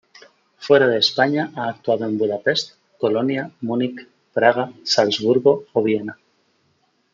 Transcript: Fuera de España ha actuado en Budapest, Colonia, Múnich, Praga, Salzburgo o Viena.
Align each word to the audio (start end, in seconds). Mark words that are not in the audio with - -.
Fuera 0.57 0.87
de 0.87 0.97
España 0.97 1.51
ha 1.55 1.69
actuado 1.69 2.05
en 2.05 2.17
Budapest, 2.17 2.73
Colonia, 2.97 3.51
Múnich, 3.61 4.07
Praga, 4.33 4.73
Salzburgo 4.83 5.65
o 5.73 5.83
Viena. 5.83 6.17